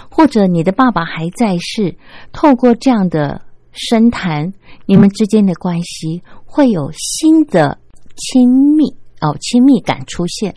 [0.09, 1.95] 或者你的爸爸还在世，
[2.31, 3.39] 透过这样的
[3.71, 4.51] 深谈，
[4.87, 7.77] 你们之间的关系会有新的
[8.15, 8.89] 亲密
[9.21, 10.55] 哦，亲密感出现，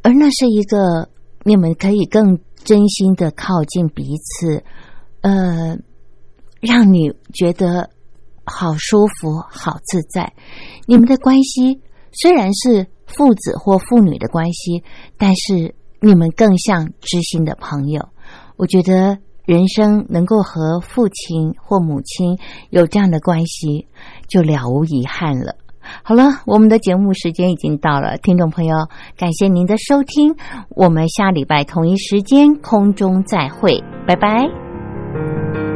[0.00, 1.06] 而那是一个
[1.42, 4.64] 你们可以更真心的靠近彼此，
[5.20, 5.76] 呃。
[6.66, 7.90] 让你觉得
[8.44, 10.32] 好舒服、好自在。
[10.86, 11.80] 你们的关系
[12.12, 14.82] 虽然是父子或父女的关系，
[15.18, 18.08] 但是你们更像知心的朋友。
[18.56, 22.38] 我觉得人生能够和父亲或母亲
[22.70, 23.86] 有这样的关系，
[24.28, 25.56] 就了无遗憾了。
[26.02, 28.88] 好了，我们的节目时间已经到了，听众朋友，
[29.18, 30.34] 感谢您的收听，
[30.70, 35.73] 我们下礼拜同一时间空中再会，拜拜。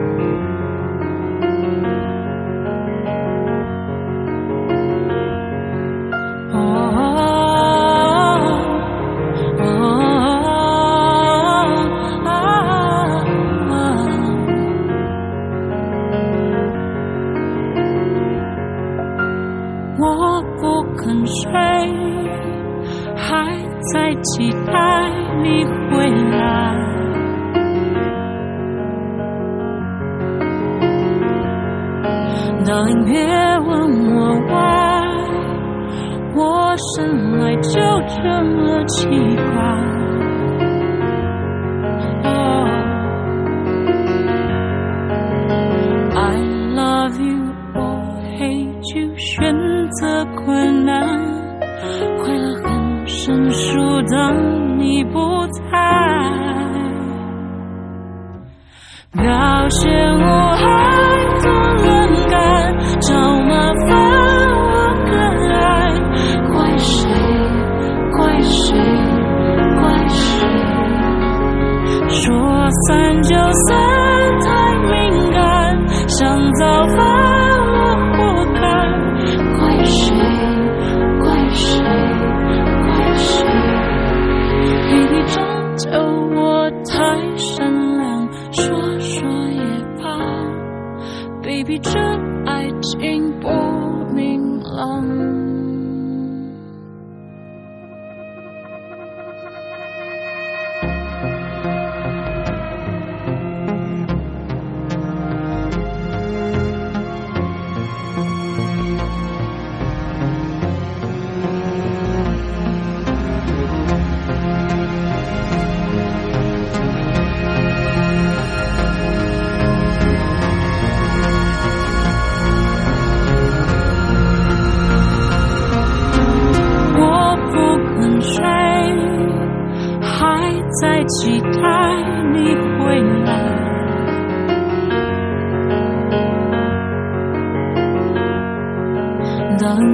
[23.93, 25.11] 在期待
[25.43, 26.39] 你回来。
[32.67, 33.15] 答应别
[33.67, 33.71] 问
[34.15, 34.17] 我
[34.47, 35.07] why，
[36.37, 37.81] 我生来就
[38.23, 40.08] 这么奇怪。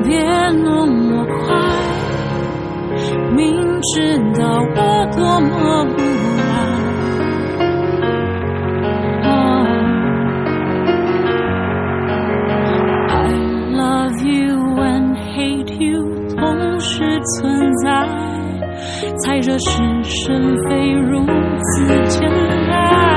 [0.03, 0.19] 别
[0.63, 1.57] 那么快
[3.35, 6.03] 明知道我多么不
[6.43, 6.53] 安
[13.09, 13.13] i
[13.75, 16.03] love you and hate you
[16.37, 17.87] 同时存在
[19.19, 22.31] 才惹是生非如此简
[22.69, 23.14] 单